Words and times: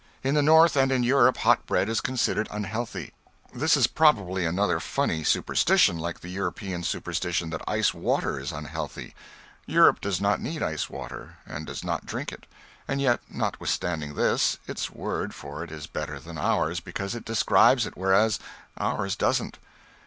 In 0.23 0.33
the 0.33 0.41
North 0.41 0.75
and 0.75 0.91
in 0.91 1.03
Europe 1.03 1.37
hot 1.37 1.67
bread 1.67 1.87
is 1.87 2.01
considered 2.01 2.47
unhealthy. 2.49 3.13
This 3.53 3.77
is 3.77 3.85
probably 3.85 4.45
another 4.47 4.79
fussy 4.79 5.23
superstition, 5.23 5.95
like 5.99 6.21
the 6.21 6.29
European 6.29 6.81
superstition 6.81 7.51
that 7.51 7.61
ice 7.67 7.93
water 7.93 8.39
is 8.39 8.51
unhealthy. 8.51 9.13
Europe 9.67 10.01
does 10.01 10.19
not 10.19 10.41
need 10.41 10.63
ice 10.63 10.89
water, 10.89 11.37
and 11.45 11.67
does 11.67 11.83
not 11.83 12.07
drink 12.07 12.31
it; 12.31 12.47
and 12.87 12.99
yet, 12.99 13.21
notwithstanding 13.29 14.15
this, 14.15 14.57
its 14.65 14.89
word 14.89 15.35
for 15.35 15.63
it 15.63 15.71
is 15.71 15.85
better 15.85 16.19
than 16.19 16.35
ours, 16.39 16.79
because 16.79 17.13
it 17.13 17.23
describes 17.23 17.85
it, 17.85 17.95
whereas 17.95 18.39
ours 18.79 19.15
doesn't. 19.15 19.59